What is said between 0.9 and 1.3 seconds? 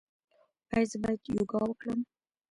زه باید